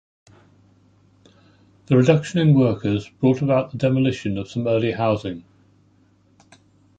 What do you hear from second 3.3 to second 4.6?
about the demolition of